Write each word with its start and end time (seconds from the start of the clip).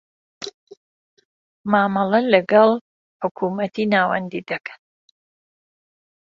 مامەڵە 1.71 2.19
لەکەڵ 2.33 2.69
حکومەتی 3.23 3.89
ناوەندی 3.93 4.45
دەکەن. 4.49 4.79